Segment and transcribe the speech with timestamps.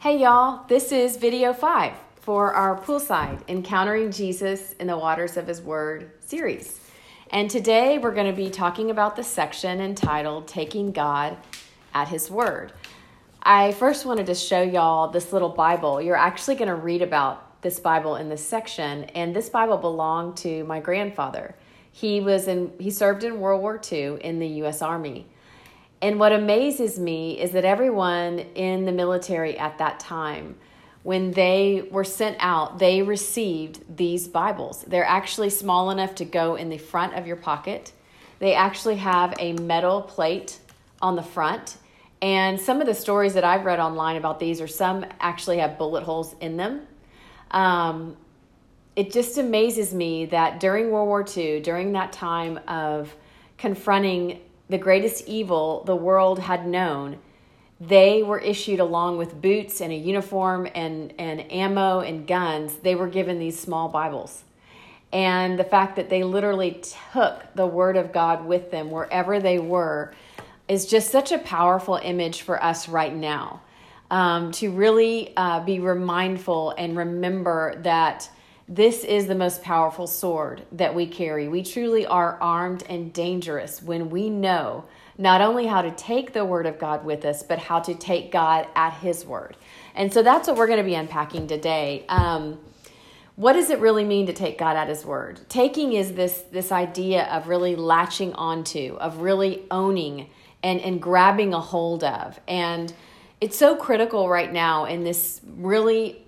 [0.00, 1.92] Hey y'all, this is video five
[2.22, 6.80] for our poolside Encountering Jesus in the Waters of His Word series.
[7.30, 11.36] And today we're going to be talking about the section entitled Taking God
[11.92, 12.72] at His Word.
[13.42, 16.00] I first wanted to show y'all this little Bible.
[16.00, 20.38] You're actually going to read about this Bible in this section, and this Bible belonged
[20.38, 21.54] to my grandfather.
[21.92, 25.26] He was in he served in World War II in the US Army.
[26.02, 30.56] And what amazes me is that everyone in the military at that time,
[31.02, 34.82] when they were sent out, they received these Bibles.
[34.86, 37.92] They're actually small enough to go in the front of your pocket.
[38.38, 40.58] They actually have a metal plate
[41.02, 41.76] on the front.
[42.22, 45.78] And some of the stories that I've read online about these are some actually have
[45.78, 46.86] bullet holes in them.
[47.50, 48.16] Um,
[48.96, 53.14] it just amazes me that during World War II, during that time of
[53.56, 57.18] confronting the greatest evil the world had known,
[57.80, 62.94] they were issued along with boots and a uniform and, and ammo and guns, they
[62.94, 64.44] were given these small Bibles.
[65.12, 66.82] And the fact that they literally
[67.12, 70.14] took the Word of God with them wherever they were
[70.68, 73.62] is just such a powerful image for us right now.
[74.10, 78.28] Um, to really uh, be remindful and remember that
[78.70, 81.48] this is the most powerful sword that we carry.
[81.48, 84.84] We truly are armed and dangerous when we know
[85.18, 88.30] not only how to take the word of God with us, but how to take
[88.30, 89.56] God at his word.
[89.96, 92.04] And so that's what we're going to be unpacking today.
[92.08, 92.60] Um,
[93.34, 95.40] what does it really mean to take God at his word?
[95.48, 100.30] Taking is this this idea of really latching onto, of really owning
[100.62, 102.38] and and grabbing a hold of.
[102.46, 102.92] And
[103.40, 106.24] it's so critical right now in this really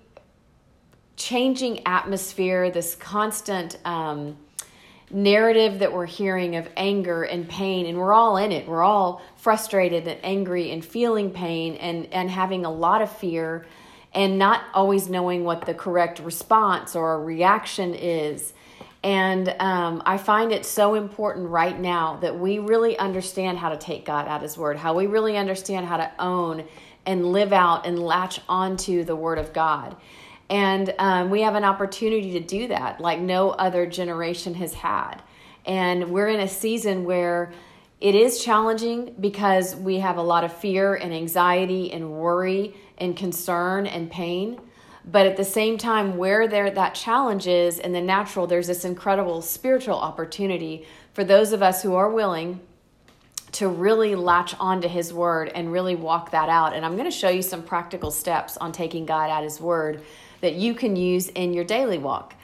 [1.15, 4.37] changing atmosphere, this constant um,
[5.11, 8.67] narrative that we're hearing of anger and pain, and we're all in it.
[8.67, 13.65] We're all frustrated and angry and feeling pain and, and having a lot of fear
[14.13, 18.53] and not always knowing what the correct response or reaction is.
[19.03, 23.77] And um, I find it so important right now that we really understand how to
[23.77, 26.63] take God at His word, how we really understand how to own
[27.05, 29.95] and live out and latch onto the word of God.
[30.53, 35.15] And um, we have an opportunity to do that like no other generation has had.
[35.65, 37.51] And we're in a season where
[37.99, 43.17] it is challenging because we have a lot of fear and anxiety and worry and
[43.17, 44.61] concern and pain.
[45.03, 48.85] But at the same time, where there that challenge is in the natural, there's this
[48.85, 52.59] incredible spiritual opportunity for those of us who are willing
[53.53, 56.73] to really latch onto his word and really walk that out.
[56.73, 60.03] And I'm going to show you some practical steps on taking God at his word
[60.43, 62.35] that you can use in your daily walk.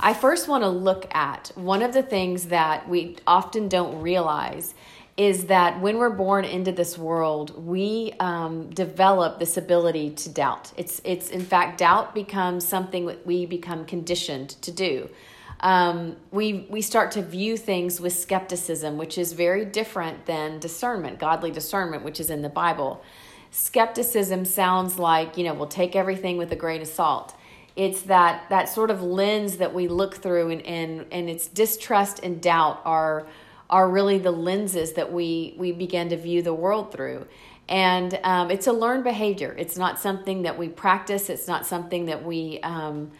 [0.00, 4.74] I first want to look at one of the things that we often don't realize
[5.16, 10.72] is that when we're born into this world, we um, develop this ability to doubt.
[10.76, 15.10] It's, it's in fact, doubt becomes something that we become conditioned to do.
[15.58, 21.18] Um, we, we start to view things with skepticism, which is very different than discernment,
[21.18, 23.02] godly discernment, which is in the Bible.
[23.50, 27.34] Skepticism sounds like, you know, we'll take everything with a grain of salt
[27.78, 32.20] it's that that sort of lens that we look through and and, and it's distrust
[32.22, 33.26] and doubt are
[33.70, 37.26] are really the lenses that we we begin to view the world through.
[37.68, 39.54] And um, it's a learned behavior.
[39.58, 41.28] It's not something that we practice.
[41.30, 43.12] It's not something that we um,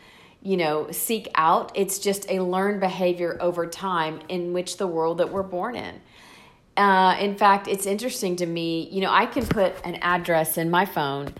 [0.43, 1.71] you know seek out.
[1.77, 6.01] It's just a learned behavior over time in which the world that we're born in.
[6.77, 10.71] Uh, in fact it's interesting to me you know i can put an address in
[10.71, 11.35] my phone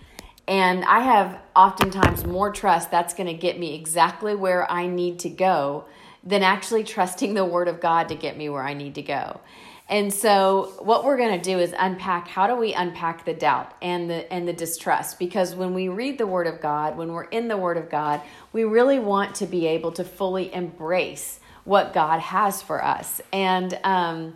[0.49, 5.19] and I have oftentimes more trust that's going to get me exactly where I need
[5.19, 5.85] to go
[6.23, 9.39] than actually trusting the Word of God to get me where I need to go.
[9.87, 13.73] And so what we're going to do is unpack how do we unpack the doubt
[13.81, 17.23] and the and the distrust because when we read the word of God, when we're
[17.23, 18.21] in the word of God,
[18.51, 23.21] we really want to be able to fully embrace what God has for us.
[23.31, 24.35] And um,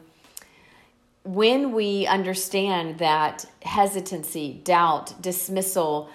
[1.23, 6.09] when we understand that hesitancy, doubt, dismissal,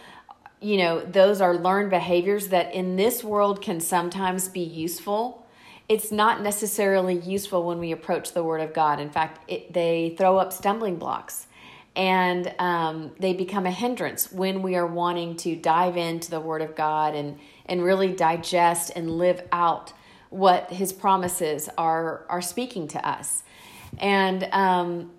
[0.61, 5.47] you know, those are learned behaviors that in this world can sometimes be useful.
[5.89, 9.01] It's not necessarily useful when we approach the Word of God.
[9.01, 11.47] In fact, it, they throw up stumbling blocks
[11.97, 16.61] and um, they become a hindrance when we are wanting to dive into the Word
[16.61, 19.93] of God and, and really digest and live out
[20.29, 23.43] what His promises are, are speaking to us.
[23.99, 25.11] And um,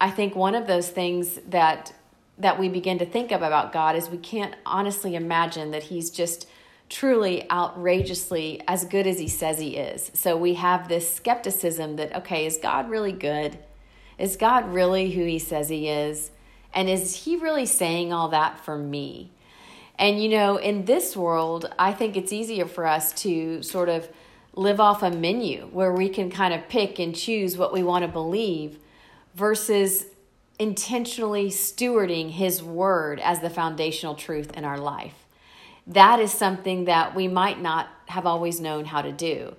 [0.00, 1.92] I think one of those things that
[2.38, 6.10] that we begin to think of about God is we can't honestly imagine that He's
[6.10, 6.46] just
[6.90, 10.10] truly outrageously as good as He says He is.
[10.14, 13.58] So we have this skepticism that okay, is God really good?
[14.18, 16.30] Is God really who He says He is?
[16.74, 19.30] And is He really saying all that for me?
[19.98, 24.08] And you know, in this world, I think it's easier for us to sort of
[24.56, 28.02] live off a menu where we can kind of pick and choose what we want
[28.02, 28.78] to believe
[29.34, 30.06] versus
[30.58, 35.14] intentionally stewarding His Word as the foundational truth in our life.
[35.86, 39.54] That is something that we might not have always known how to do.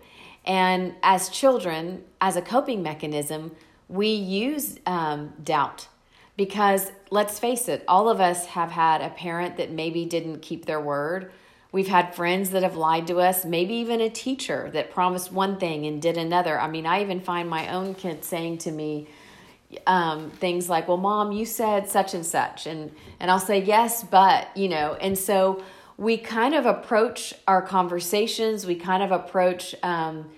[0.45, 3.55] And as children, as a coping mechanism,
[3.88, 5.88] we use um, doubt
[6.35, 10.65] because let's face it, all of us have had a parent that maybe didn't keep
[10.65, 11.31] their word.
[11.71, 15.57] We've had friends that have lied to us, maybe even a teacher that promised one
[15.57, 16.59] thing and did another.
[16.59, 19.07] I mean, I even find my own kids saying to me,
[19.85, 24.03] um, things like, "Well, mom, you said such and such," and and I'll say yes,
[24.03, 25.61] but you know, and so
[25.97, 28.65] we kind of approach our conversations.
[28.65, 30.29] We kind of approach um,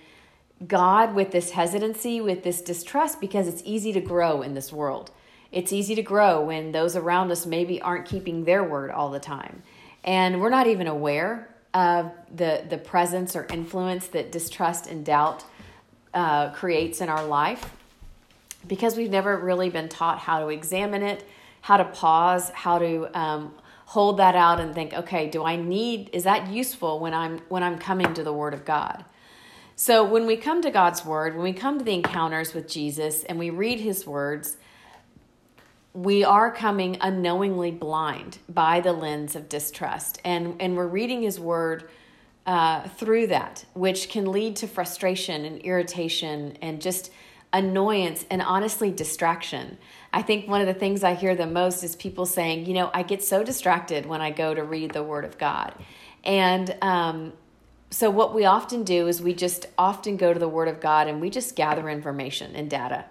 [0.66, 5.10] God with this hesitancy, with this distrust, because it's easy to grow in this world.
[5.52, 9.20] It's easy to grow when those around us maybe aren't keeping their word all the
[9.20, 9.62] time,
[10.04, 15.44] and we're not even aware of the the presence or influence that distrust and doubt
[16.14, 17.72] uh, creates in our life
[18.66, 21.24] because we've never really been taught how to examine it,
[21.62, 23.54] how to pause, how to um,
[23.86, 26.10] hold that out and think, okay, do I need?
[26.12, 29.04] Is that useful when I'm when I'm coming to the Word of God?
[29.76, 33.24] So when we come to God's Word, when we come to the encounters with Jesus
[33.24, 34.58] and we read His words,
[35.92, 41.38] we are coming unknowingly blind by the lens of distrust, and and we're reading His
[41.38, 41.88] Word.
[42.46, 47.12] Uh, through that, which can lead to frustration and irritation and just
[47.52, 49.76] annoyance and honestly distraction.
[50.12, 52.90] I think one of the things I hear the most is people saying, you know,
[52.92, 55.74] I get so distracted when I go to read the Word of God.
[56.24, 57.32] And um,
[57.90, 61.08] so, what we often do is we just often go to the Word of God
[61.08, 63.04] and we just gather information and data.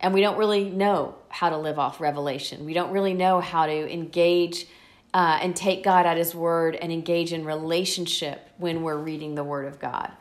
[0.00, 2.66] And we don't really know how to live off revelation.
[2.66, 4.66] We don't really know how to engage
[5.14, 9.42] uh, and take God at His Word and engage in relationship when we're reading the
[9.42, 10.12] Word of God.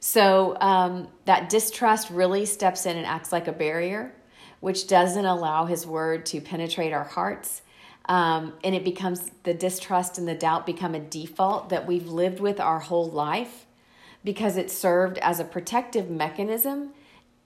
[0.00, 4.14] So um, that distrust really steps in and acts like a barrier,
[4.60, 7.60] which doesn't allow His word to penetrate our hearts.
[8.06, 12.40] Um, and it becomes the distrust and the doubt become a default that we've lived
[12.40, 13.66] with our whole life
[14.24, 16.94] because it served as a protective mechanism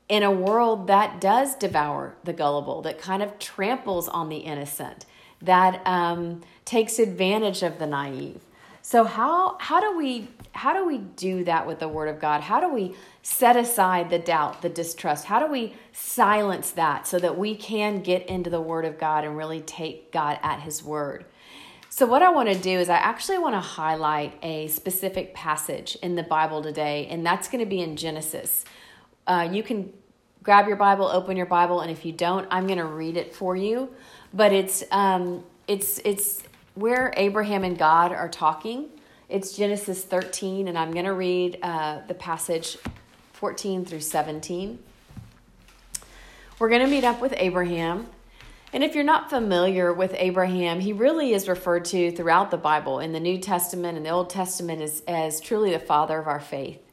[0.08, 5.04] in a world that does devour the gullible, that kind of tramples on the innocent,
[5.42, 8.40] that um, takes advantage of the naive.
[8.82, 12.40] So how how do we how do we do that with the word of God?
[12.40, 15.24] How do we set aside the doubt, the distrust?
[15.24, 19.24] How do we silence that so that we can get into the word of God
[19.24, 21.24] and really take God at his word?
[21.90, 25.96] So what I want to do is I actually want to highlight a specific passage
[26.00, 28.64] in the Bible today, and that's going to be in Genesis.
[29.26, 29.92] Uh, you can
[30.42, 33.34] grab your Bible, open your Bible, and if you don't, I'm going to read it
[33.34, 33.90] for you.
[34.32, 36.42] But it's um, it's it's
[36.74, 38.88] where Abraham and God are talking.
[39.28, 42.78] It's Genesis 13, and I'm going to read uh, the passage
[43.32, 44.78] 14 through 17.
[46.58, 48.06] We're going to meet up with Abraham.
[48.72, 53.00] And if you're not familiar with Abraham, he really is referred to throughout the Bible
[53.00, 56.40] in the New Testament and the Old Testament as, as truly the father of our
[56.40, 56.85] faith.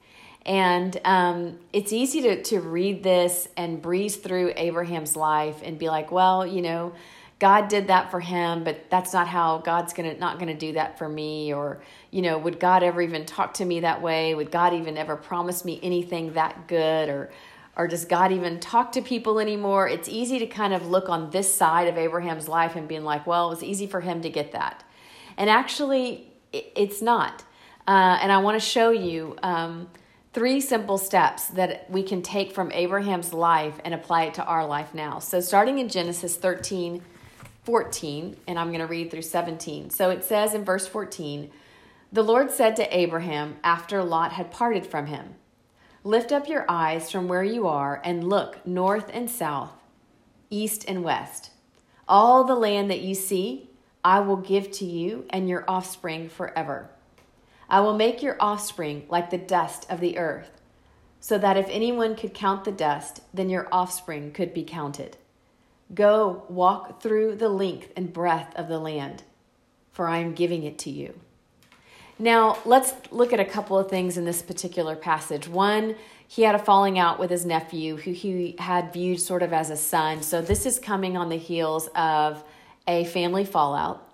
[0.45, 5.87] And um, it's easy to, to read this and breeze through Abraham's life and be
[5.87, 6.93] like, well, you know,
[7.39, 10.97] God did that for him, but that's not how God's gonna not gonna do that
[10.97, 11.53] for me.
[11.53, 11.81] Or,
[12.11, 14.33] you know, would God ever even talk to me that way?
[14.35, 17.09] Would God even ever promise me anything that good?
[17.09, 17.31] Or
[17.75, 19.87] or does God even talk to people anymore?
[19.87, 23.25] It's easy to kind of look on this side of Abraham's life and being like,
[23.25, 24.83] well, it was easy for him to get that.
[25.37, 27.43] And actually, it's not.
[27.87, 29.89] Uh, and I want to show you um,
[30.33, 34.65] three simple steps that we can take from Abraham's life and apply it to our
[34.65, 35.19] life now.
[35.19, 37.01] So, starting in Genesis 13
[37.63, 39.89] 14, and I'm going to read through 17.
[39.89, 41.49] So it says in verse 14
[42.11, 45.35] The Lord said to Abraham after Lot had parted from him,
[46.03, 49.71] Lift up your eyes from where you are and look north and south,
[50.49, 51.51] east and west.
[52.05, 53.69] All the land that you see,
[54.03, 56.89] I will give to you and your offspring forever.
[57.73, 60.61] I will make your offspring like the dust of the earth,
[61.19, 65.17] so that if anyone could count the dust, then your offspring could be counted.
[65.91, 69.23] Go walk through the length and breadth of the land,
[69.91, 71.19] for I am giving it to you.
[72.19, 75.47] Now, let's look at a couple of things in this particular passage.
[75.47, 75.95] One,
[76.27, 79.71] he had a falling out with his nephew, who he had viewed sort of as
[79.71, 80.21] a son.
[80.21, 82.43] So, this is coming on the heels of
[82.87, 84.12] a family fallout.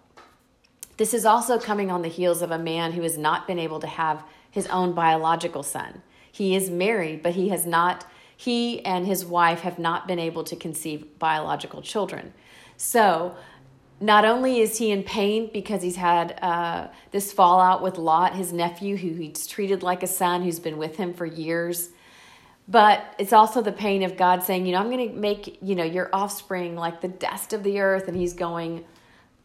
[1.00, 3.79] This is also coming on the heels of a man who has not been able
[3.79, 6.01] to have his own biological son.
[6.29, 10.44] He is married, but he has not he and his wife have not been able
[10.44, 12.34] to conceive biological children.
[12.75, 13.36] So,
[14.01, 18.51] not only is he in pain because he's had uh, this fallout with Lot, his
[18.51, 21.89] nephew, who he's treated like a son, who's been with him for years,
[22.68, 25.75] but it's also the pain of God saying, you know, I'm going to make, you
[25.75, 28.08] know, your offspring like the dust of the earth.
[28.08, 28.86] And he's going,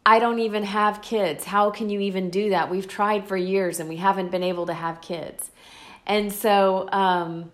[0.05, 1.45] I don't even have kids.
[1.45, 2.69] How can you even do that?
[2.69, 5.49] We've tried for years and we haven't been able to have kids.
[6.05, 7.51] And so um,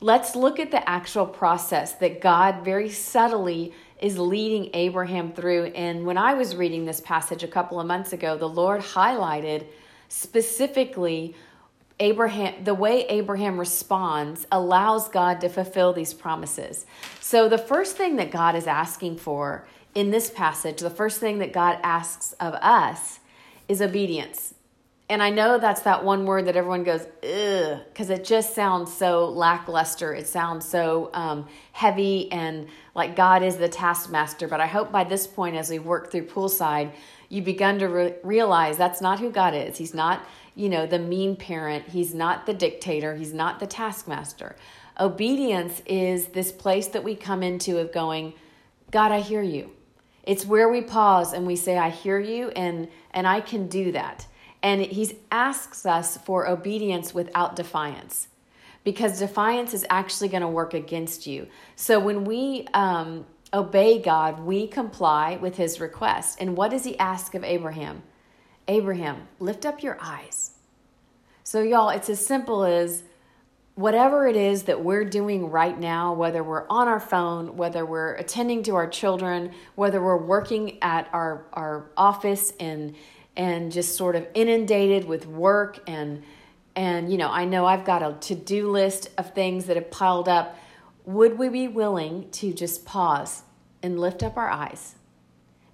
[0.00, 5.66] let's look at the actual process that God very subtly is leading Abraham through.
[5.66, 9.66] And when I was reading this passage a couple of months ago, the Lord highlighted
[10.08, 11.34] specifically
[12.00, 16.84] Abraham, the way Abraham responds allows God to fulfill these promises.
[17.20, 21.38] So, the first thing that God is asking for in this passage, the first thing
[21.38, 23.20] that God asks of us
[23.68, 24.54] is obedience.
[25.08, 28.92] And I know that's that one word that everyone goes, ugh, because it just sounds
[28.92, 30.14] so lackluster.
[30.14, 34.48] It sounds so um, heavy and like God is the taskmaster.
[34.48, 36.92] But I hope by this point, as we work through poolside,
[37.28, 39.76] you begun to re- realize that's not who God is.
[39.76, 40.22] He's not
[40.54, 41.88] you know, the mean parent.
[41.88, 43.14] He's not the dictator.
[43.14, 44.56] He's not the taskmaster.
[45.00, 48.34] Obedience is this place that we come into of going,
[48.90, 49.70] God, I hear you.
[50.22, 53.92] It's where we pause and we say, I hear you and and I can do
[53.92, 54.26] that.
[54.62, 58.28] And he asks us for obedience without defiance
[58.84, 61.48] because defiance is actually going to work against you.
[61.76, 66.38] So when we um, obey God, we comply with his request.
[66.40, 68.02] And what does he ask of Abraham?
[68.68, 70.52] Abraham, lift up your eyes.
[71.44, 73.02] So, y'all, it's as simple as
[73.74, 78.14] whatever it is that we're doing right now, whether we're on our phone, whether we're
[78.14, 82.94] attending to our children, whether we're working at our, our office and
[83.34, 86.22] and just sort of inundated with work and
[86.76, 90.28] and you know, I know I've got a to-do list of things that have piled
[90.28, 90.56] up.
[91.04, 93.42] Would we be willing to just pause
[93.82, 94.94] and lift up our eyes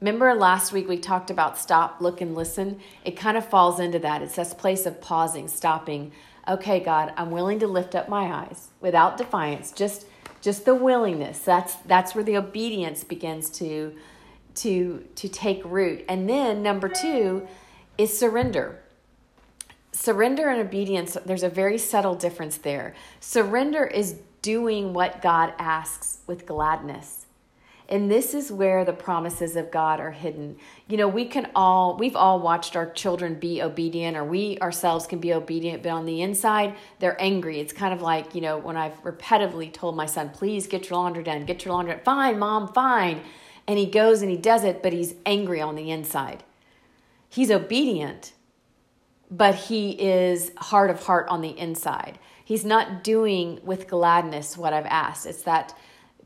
[0.00, 2.80] Remember last week we talked about stop, look, and listen?
[3.04, 4.22] It kind of falls into that.
[4.22, 6.12] It's this place of pausing, stopping.
[6.48, 10.06] Okay, God, I'm willing to lift up my eyes without defiance, just
[10.40, 11.40] just the willingness.
[11.40, 13.94] That's that's where the obedience begins to
[14.56, 16.04] to to take root.
[16.08, 17.46] And then number 2
[17.98, 18.80] is surrender.
[19.92, 22.94] Surrender and obedience, there's a very subtle difference there.
[23.20, 27.26] Surrender is doing what God asks with gladness.
[27.90, 30.58] And this is where the promises of God are hidden.
[30.88, 35.06] You know, we can all, we've all watched our children be obedient, or we ourselves
[35.06, 37.60] can be obedient, but on the inside, they're angry.
[37.60, 40.98] It's kind of like, you know, when I've repetitively told my son, please get your
[40.98, 42.04] laundry done, get your laundry done.
[42.04, 43.22] Fine, mom, fine.
[43.66, 46.44] And he goes and he does it, but he's angry on the inside.
[47.30, 48.34] He's obedient,
[49.30, 52.18] but he is heart of heart on the inside.
[52.44, 55.26] He's not doing with gladness what I've asked.
[55.26, 55.74] It's that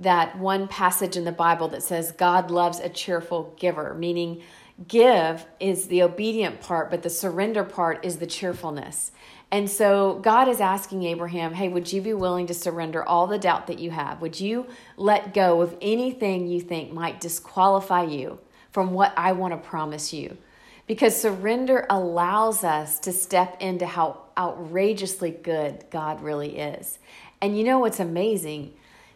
[0.03, 4.43] that one passage in the Bible that says God loves a cheerful giver, meaning
[4.89, 9.13] give is the obedient part, but the surrender part is the cheerfulness.
[9.51, 13.39] And so God is asking Abraham, hey, would you be willing to surrender all the
[13.39, 14.23] doubt that you have?
[14.23, 14.67] Would you
[14.97, 18.39] let go of anything you think might disqualify you
[18.71, 20.39] from what I want to promise you?
[20.87, 26.99] Because surrender allows us to step into how outrageously good God really is.
[27.43, 28.73] And you know what's amazing?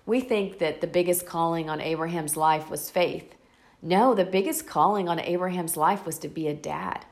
[0.07, 3.35] We think that the biggest calling on Abraham's life was faith.
[3.83, 7.05] No, the biggest calling on Abraham's life was to be a dad.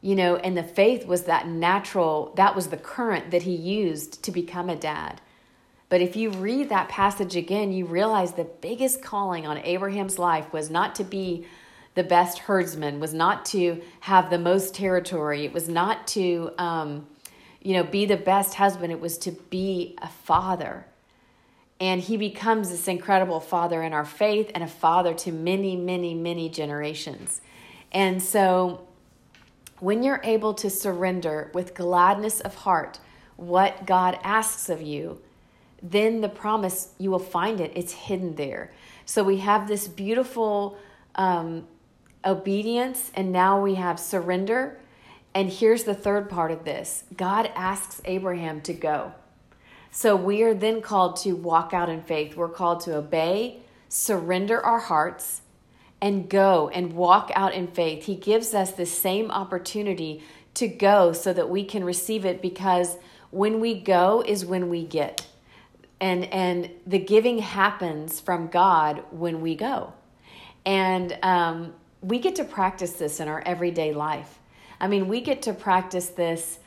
[0.00, 4.22] You know, and the faith was that natural, that was the current that he used
[4.24, 5.20] to become a dad.
[5.88, 10.52] But if you read that passage again, you realize the biggest calling on Abraham's life
[10.52, 11.46] was not to be
[11.94, 17.06] the best herdsman, was not to have the most territory, it was not to, um,
[17.62, 20.86] you know, be the best husband, it was to be a father
[21.78, 26.14] and he becomes this incredible father in our faith and a father to many, many,
[26.14, 27.40] many generations.
[27.92, 28.86] And so,
[29.78, 32.98] when you're able to surrender with gladness of heart
[33.36, 35.20] what God asks of you,
[35.82, 37.72] then the promise, you will find it.
[37.74, 38.72] It's hidden there.
[39.04, 40.78] So, we have this beautiful
[41.14, 41.66] um,
[42.24, 44.78] obedience, and now we have surrender.
[45.34, 49.12] And here's the third part of this God asks Abraham to go.
[49.96, 52.36] So we are then called to walk out in faith.
[52.36, 55.40] We're called to obey, surrender our hearts,
[56.02, 58.04] and go and walk out in faith.
[58.04, 60.22] He gives us the same opportunity
[60.52, 62.98] to go so that we can receive it because
[63.30, 65.26] when we go is when we get.
[65.98, 69.94] And and the giving happens from God when we go.
[70.66, 71.72] And um,
[72.02, 74.40] we get to practice this in our everyday life.
[74.78, 76.58] I mean, we get to practice this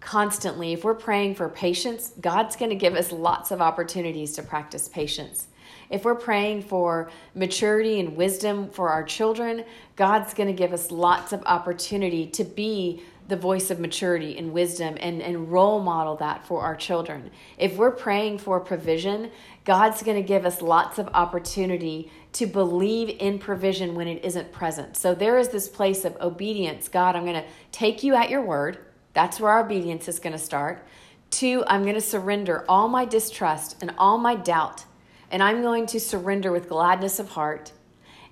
[0.00, 4.42] constantly, if we're praying for patience, God's going to give us lots of opportunities to
[4.42, 5.46] practice patience.
[5.90, 9.64] if we're praying for maturity and wisdom for our children,
[9.96, 14.52] God's going to give us lots of opportunity to be the voice of maturity and
[14.52, 17.30] wisdom and, and role model that for our children.
[17.58, 19.30] If we're praying for provision,
[19.64, 24.50] God's going to give us lots of opportunity to believe in provision when it isn't
[24.50, 24.96] present.
[24.96, 26.88] So there is this place of obedience.
[26.88, 28.78] God, I'm going to take you at your word.
[29.18, 30.86] That's where our obedience is going to start.
[31.30, 34.84] Two, I'm going to surrender all my distrust and all my doubt,
[35.32, 37.72] and I'm going to surrender with gladness of heart.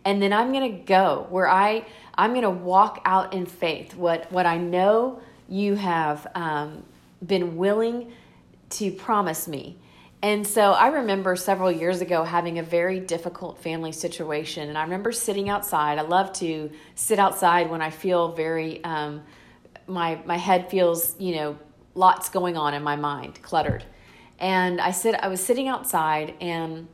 [0.05, 3.97] And then I'm going to go where I I'm going to walk out in faith
[3.97, 6.85] what what I know you have um,
[7.27, 8.13] been willing
[8.79, 9.79] to promise me.
[10.23, 14.85] And so I remember several years ago having a very difficult family situation, and I
[14.85, 15.99] remember sitting outside.
[15.99, 19.25] I love to sit outside when I feel very um,
[19.87, 21.59] my my head feels you know
[21.95, 23.85] lots going on in my mind, cluttered.
[24.39, 26.89] And I said I was sitting outside and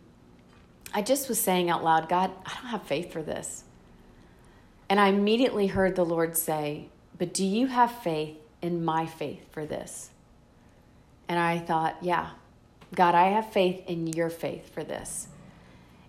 [0.94, 3.64] I just was saying out loud, God, I don't have faith for this.
[4.88, 9.50] And I immediately heard the Lord say, But do you have faith in my faith
[9.50, 10.10] for this?
[11.28, 12.30] And I thought, Yeah,
[12.94, 15.28] God, I have faith in your faith for this.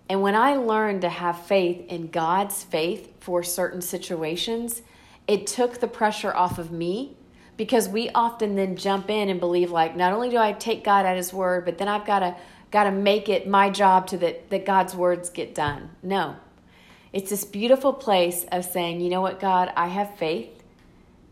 [0.08, 4.82] And when I learned to have faith in God's faith for certain situations,
[5.26, 7.16] it took the pressure off of me
[7.56, 11.06] because we often then jump in and believe like not only do I take God
[11.06, 12.36] at his word, but then I've got to
[12.70, 15.90] got to make it my job to that that God's words get done.
[16.02, 16.36] No.
[17.12, 20.62] It's this beautiful place of saying, "You know what, God, I have faith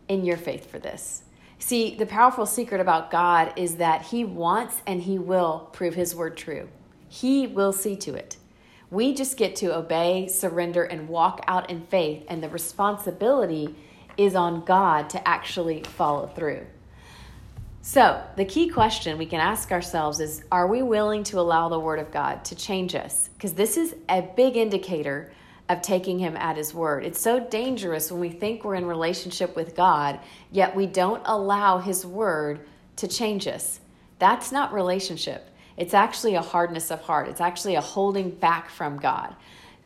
[0.07, 1.23] in your faith for this."
[1.59, 6.15] See, the powerful secret about God is that he wants and he will prove his
[6.15, 6.67] word true.
[7.07, 8.37] He will see to it.
[8.93, 13.75] We just get to obey, surrender and walk out in faith and the responsibility
[14.17, 16.67] is on God to actually follow through.
[17.81, 21.79] So, the key question we can ask ourselves is Are we willing to allow the
[21.79, 23.31] Word of God to change us?
[23.35, 25.31] Because this is a big indicator
[25.69, 27.03] of taking Him at His Word.
[27.03, 30.19] It's so dangerous when we think we're in relationship with God,
[30.51, 33.79] yet we don't allow His Word to change us.
[34.19, 35.49] That's not relationship.
[35.77, 39.35] It's actually a hardness of heart, it's actually a holding back from God,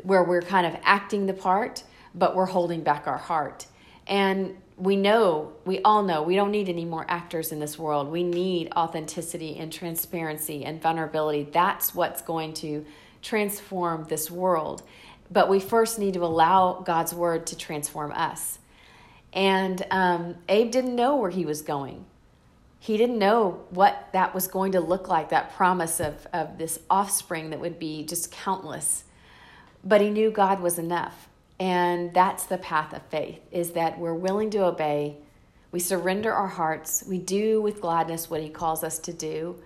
[0.03, 3.67] where we're kind of acting the part, but we're holding back our heart.
[4.07, 8.09] And we know, we all know, we don't need any more actors in this world.
[8.09, 11.49] We need authenticity and transparency and vulnerability.
[11.51, 12.85] That's what's going to
[13.21, 14.83] transform this world.
[15.31, 18.59] But we first need to allow God's word to transform us.
[19.33, 22.05] And um, Abe didn't know where he was going.
[22.79, 26.79] He didn't know what that was going to look like, that promise of, of this
[26.89, 29.03] offspring that would be just countless.
[29.83, 31.27] But he knew God was enough.
[31.59, 35.17] And that's the path of faith is that we're willing to obey.
[35.71, 37.03] We surrender our hearts.
[37.07, 39.61] We do with gladness what he calls us to do.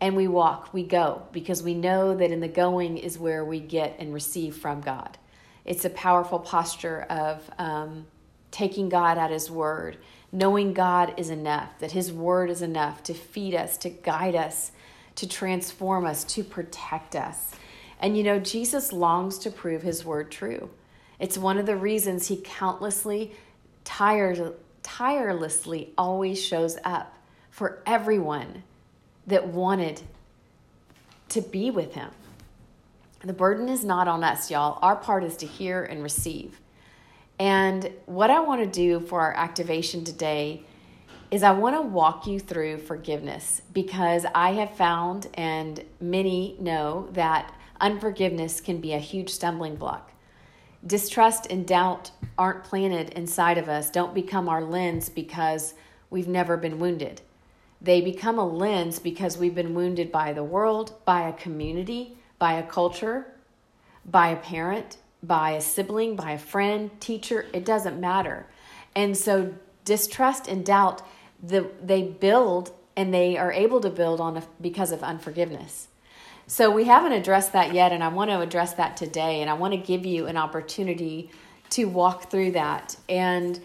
[0.00, 3.58] And we walk, we go, because we know that in the going is where we
[3.58, 5.18] get and receive from God.
[5.64, 8.06] It's a powerful posture of um,
[8.50, 9.98] taking God at his word,
[10.30, 14.72] knowing God is enough, that his word is enough to feed us, to guide us,
[15.14, 17.52] to transform us, to protect us.
[18.00, 20.70] And you know, Jesus longs to prove his word true.
[21.18, 23.32] It's one of the reasons he countlessly,
[23.84, 27.16] tired, tirelessly always shows up
[27.50, 28.62] for everyone
[29.26, 30.00] that wanted
[31.30, 32.10] to be with him.
[33.20, 34.78] The burden is not on us, y'all.
[34.80, 36.60] Our part is to hear and receive.
[37.38, 40.62] And what I want to do for our activation today
[41.30, 47.08] is I want to walk you through forgiveness because I have found, and many know,
[47.12, 50.12] that unforgiveness can be a huge stumbling block.
[50.86, 55.74] Distrust and doubt aren't planted inside of us, don't become our lens because
[56.08, 57.20] we've never been wounded.
[57.80, 62.54] They become a lens because we've been wounded by the world, by a community, by
[62.54, 63.26] a culture,
[64.04, 68.46] by a parent, by a sibling, by a friend, teacher, it doesn't matter.
[68.94, 69.54] And so
[69.84, 71.02] distrust and doubt
[71.42, 75.88] the, they build and they are able to build on a, because of unforgiveness.
[76.46, 79.52] So we haven't addressed that yet, and I want to address that today, and I
[79.52, 81.30] want to give you an opportunity
[81.70, 83.60] to walk through that and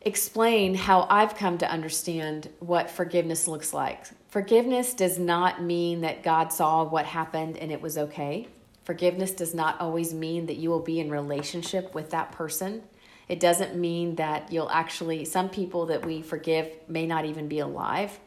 [0.00, 4.06] explain how I've come to understand what forgiveness looks like.
[4.28, 8.48] Forgiveness does not mean that God saw what happened and it was okay.
[8.90, 12.82] Forgiveness does not always mean that you will be in relationship with that person.
[13.28, 17.60] It doesn't mean that you'll actually, some people that we forgive may not even be
[17.60, 18.18] alive.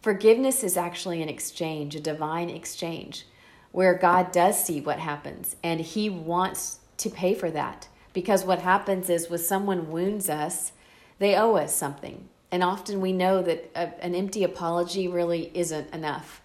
[0.00, 3.26] Forgiveness is actually an exchange, a divine exchange,
[3.70, 7.88] where God does see what happens and He wants to pay for that.
[8.14, 10.72] Because what happens is when someone wounds us,
[11.18, 12.30] they owe us something.
[12.50, 16.41] And often we know that a, an empty apology really isn't enough.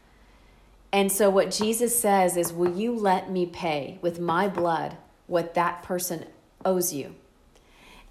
[0.97, 5.53] And so, what Jesus says is, Will you let me pay with my blood what
[5.53, 6.25] that person
[6.65, 7.13] owes you?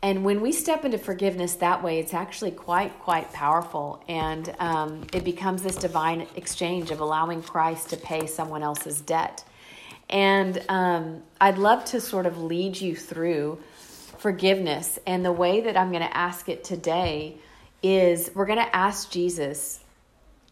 [0.02, 4.04] And when we step into forgiveness that way, it's actually quite, quite powerful.
[4.06, 9.42] And um, it becomes this divine exchange of allowing Christ to pay someone else's debt.
[10.08, 13.58] And um, I'd love to sort of lead you through
[14.18, 14.96] forgiveness.
[15.08, 17.38] And the way that I'm going to ask it today
[17.82, 19.80] is we're going to ask Jesus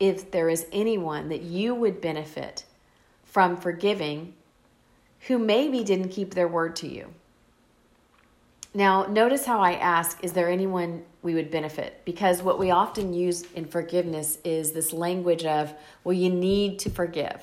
[0.00, 2.64] if there is anyone that you would benefit
[3.22, 4.34] from forgiving
[5.26, 7.12] who maybe didn't keep their word to you.
[8.74, 12.02] Now, notice how I ask, is there anyone we would benefit?
[12.04, 16.90] Because what we often use in forgiveness is this language of, well, you need to
[16.90, 17.40] forgive.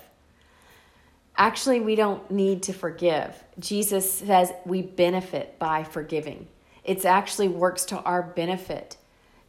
[1.37, 3.41] Actually, we don't need to forgive.
[3.57, 6.47] Jesus says we benefit by forgiving.
[6.83, 8.97] It actually works to our benefit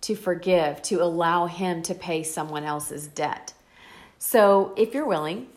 [0.02, 3.54] to forgive, to allow Him to pay someone else's debt.
[4.18, 5.48] So, if you're willing,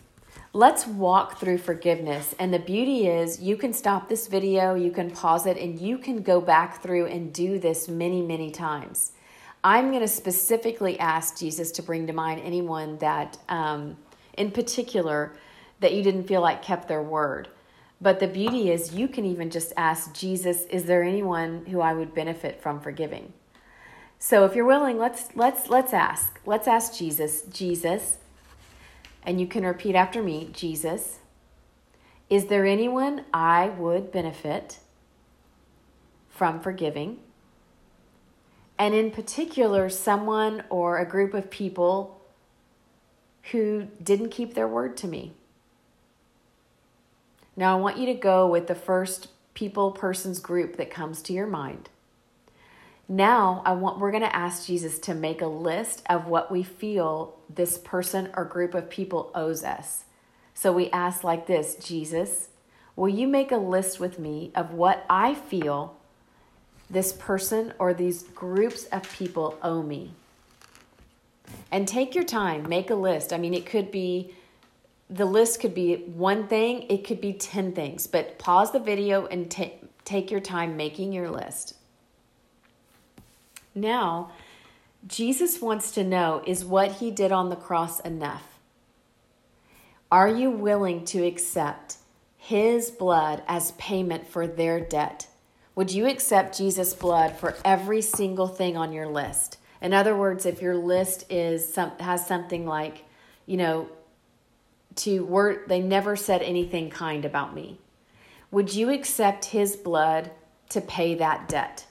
[0.54, 2.34] let's walk through forgiveness.
[2.40, 5.98] And the beauty is, you can stop this video, you can pause it, and you
[5.98, 9.12] can go back through and do this many, many times.
[9.64, 13.98] I'm going to specifically ask Jesus to bring to mind anyone that, um,
[14.38, 15.36] in particular,
[15.80, 17.50] that you didn't feel like kept their word.
[18.00, 21.94] But the beauty is, you can even just ask Jesus, is there anyone who I
[21.94, 23.34] would benefit from forgiving?
[24.20, 26.40] So if you're willing, let's let's let's ask.
[26.46, 28.18] Let's ask Jesus, Jesus,
[29.24, 31.20] and you can repeat after me, Jesus,
[32.30, 34.80] is there anyone I would benefit
[36.30, 37.20] from forgiving?
[38.78, 42.22] And in particular, someone or a group of people
[43.52, 45.34] who didn't keep their word to me.
[47.56, 51.34] Now, I want you to go with the first people, persons, group that comes to
[51.34, 51.90] your mind.
[53.08, 56.64] Now, I want we're going to ask Jesus to make a list of what we
[56.64, 60.06] feel this person or group of people owes us.
[60.56, 62.50] So we ask like this, Jesus,
[62.96, 65.98] will you make a list with me of what I feel
[66.90, 70.14] this person or these groups of people owe me?
[71.72, 73.32] And take your time, make a list.
[73.32, 74.34] I mean, it could be
[75.08, 79.28] the list could be one thing, it could be 10 things, but pause the video
[79.28, 81.76] and t- take your time making your list.
[83.76, 84.32] Now,
[85.06, 88.58] Jesus wants to know is what he did on the cross enough?
[90.12, 91.98] Are you willing to accept
[92.38, 95.28] his blood as payment for their debt?
[95.76, 99.58] Would you accept Jesus' blood for every single thing on your list?
[99.82, 103.04] In other words, if your list is some, has something like,
[103.46, 103.90] you know,
[104.96, 107.80] to word they never said anything kind about me.
[108.52, 110.32] Would you accept his blood
[110.70, 111.85] to pay that debt?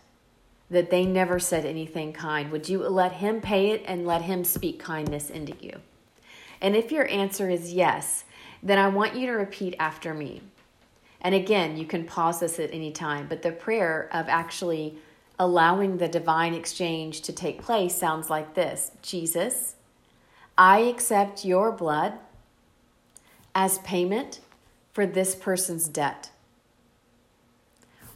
[0.74, 2.50] That they never said anything kind.
[2.50, 5.80] Would you let him pay it and let him speak kindness into you?
[6.60, 8.24] And if your answer is yes,
[8.60, 10.42] then I want you to repeat after me.
[11.20, 14.98] And again, you can pause this at any time, but the prayer of actually
[15.38, 19.76] allowing the divine exchange to take place sounds like this Jesus,
[20.58, 22.14] I accept your blood
[23.54, 24.40] as payment
[24.92, 26.30] for this person's debt.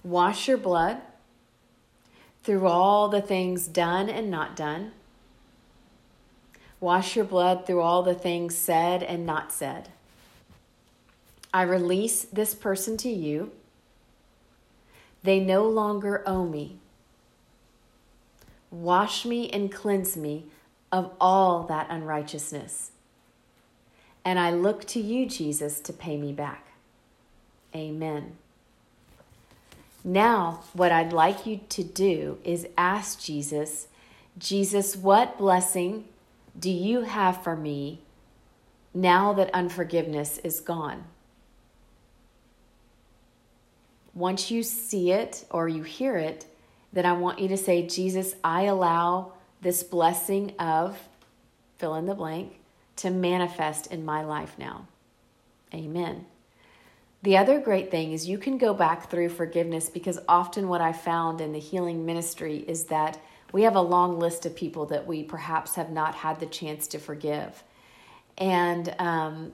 [0.03, 1.03] Wash your blood
[2.49, 4.93] through all the things done and not done.
[6.81, 9.91] Wash your blood through all the things said and not said.
[11.53, 13.53] I release this person to you.
[15.23, 16.79] They no longer owe me.
[18.71, 20.47] Wash me and cleanse me
[20.91, 22.93] of all that unrighteousness
[24.29, 26.67] and I look to you, Jesus, to pay me back.
[27.75, 28.37] Amen.
[30.09, 33.89] Now, what I'd like you to do is ask Jesus,
[34.39, 36.07] Jesus, what blessing
[36.59, 38.01] do you have for me
[38.95, 41.05] now that unforgiveness is gone?
[44.15, 46.47] Once you see it or you hear it,
[46.91, 50.99] then I want you to say, Jesus, I allow this blessing of
[51.77, 52.59] fill in the blank
[52.97, 54.87] to manifest in my life now.
[55.75, 56.25] Amen.
[57.23, 60.93] The other great thing is you can go back through forgiveness because often what I
[60.93, 63.19] found in the healing ministry is that
[63.53, 66.87] we have a long list of people that we perhaps have not had the chance
[66.89, 67.63] to forgive.
[68.37, 69.53] And um,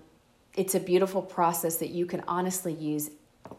[0.54, 3.10] it's a beautiful process that you can honestly use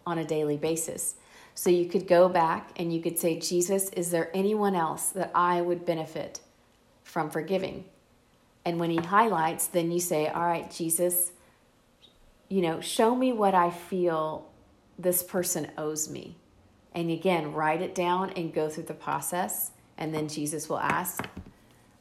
[0.05, 1.15] on a daily basis.
[1.55, 5.31] So you could go back and you could say, Jesus, is there anyone else that
[5.33, 6.41] I would benefit
[7.03, 7.85] from forgiving?
[8.65, 11.31] And when he highlights, then you say, All right, Jesus,
[12.49, 14.49] you know, show me what I feel
[14.97, 16.35] this person owes me.
[16.93, 19.71] And again, write it down and go through the process.
[19.97, 21.25] And then Jesus will ask,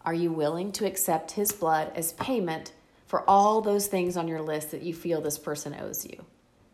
[0.05, 2.73] Are you willing to accept his blood as payment
[3.15, 6.25] for all those things on your list that you feel this person owes you.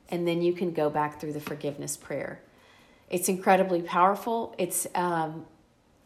[0.08, 2.40] And then you can go back through the forgiveness prayer.
[3.10, 4.54] It's incredibly powerful.
[4.56, 5.44] It's um,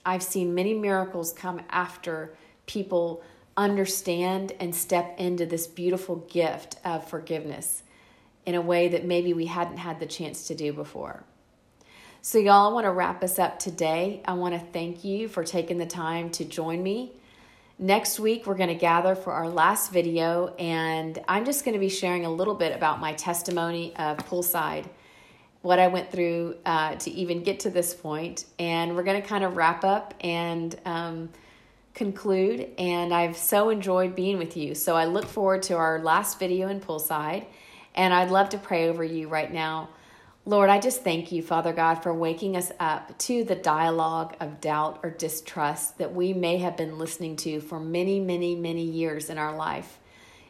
[0.04, 2.34] I've seen many miracles come after
[2.66, 3.22] people
[3.56, 7.82] understand and step into this beautiful gift of forgiveness
[8.46, 11.24] in a way that maybe we hadn't had the chance to do before.
[12.20, 14.22] So, y'all, I want to wrap us up today.
[14.24, 17.12] I want to thank you for taking the time to join me.
[17.78, 21.80] Next week, we're going to gather for our last video, and I'm just going to
[21.80, 24.86] be sharing a little bit about my testimony of poolside,
[25.60, 29.26] what I went through uh, to even get to this point, and we're going to
[29.26, 31.28] kind of wrap up and um,
[31.94, 32.70] conclude.
[32.76, 34.74] And I've so enjoyed being with you.
[34.74, 37.46] So I look forward to our last video in poolside,
[37.94, 39.88] and I'd love to pray over you right now.
[40.46, 44.60] Lord, I just thank you, Father God, for waking us up to the dialogue of
[44.60, 49.30] doubt or distrust that we may have been listening to for many, many, many years
[49.30, 49.98] in our life.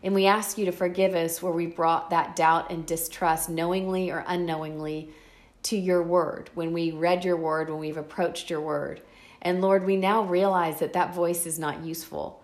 [0.03, 4.11] And we ask you to forgive us where we brought that doubt and distrust knowingly
[4.11, 5.11] or unknowingly
[5.63, 9.01] to your word, when we read your word, when we've approached your word.
[9.45, 12.43] And Lord, we now realize that that voice is not useful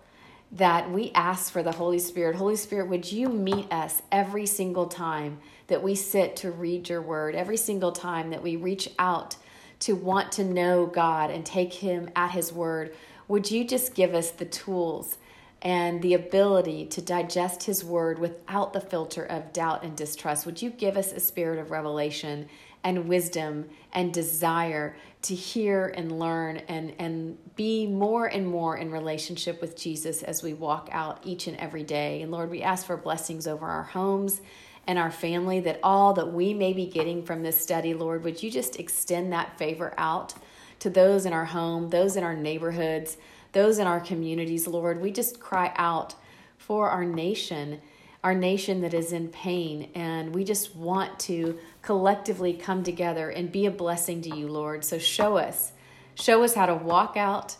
[0.51, 2.35] that we ask for the Holy Spirit.
[2.35, 7.01] Holy Spirit, would you meet us every single time that we sit to read your
[7.01, 9.37] word, every single time that we reach out
[9.79, 12.93] to want to know God and take Him at His word?
[13.29, 15.17] Would you just give us the tools
[15.61, 20.45] and the ability to digest His word without the filter of doubt and distrust?
[20.45, 22.49] Would you give us a spirit of revelation
[22.83, 28.91] and wisdom and desire to hear and learn and, and be more and more in
[28.91, 32.21] relationship with Jesus as we walk out each and every day.
[32.21, 34.41] And Lord, we ask for blessings over our homes
[34.87, 38.41] and our family, that all that we may be getting from this study, Lord, would
[38.41, 40.33] you just extend that favor out
[40.79, 43.17] to those in our home, those in our neighborhoods,
[43.51, 44.99] those in our communities, Lord.
[44.99, 46.15] We just cry out
[46.57, 47.79] for our nation
[48.23, 49.89] our nation that is in pain.
[49.95, 54.83] And we just want to collectively come together and be a blessing to you, Lord.
[54.83, 55.71] So show us.
[56.15, 57.55] Show us how to walk out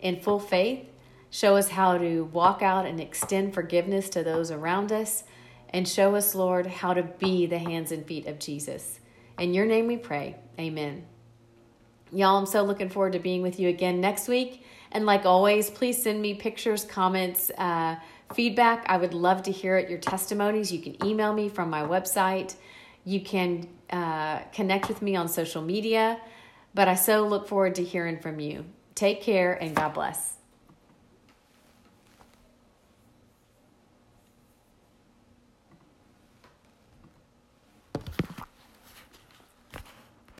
[0.00, 0.86] in full faith.
[1.30, 5.24] Show us how to walk out and extend forgiveness to those around us.
[5.70, 9.00] And show us, Lord, how to be the hands and feet of Jesus.
[9.38, 10.36] In your name we pray.
[10.58, 11.04] Amen.
[12.12, 14.64] Y'all, I'm so looking forward to being with you again next week.
[14.92, 17.96] And like always, please send me pictures, comments, uh,
[18.34, 18.84] feedback.
[18.88, 20.72] I would love to hear it, your testimonies.
[20.72, 22.54] You can email me from my website.
[23.04, 26.20] You can uh, connect with me on social media.
[26.74, 28.64] But I so look forward to hearing from you.
[28.94, 30.35] Take care and God bless.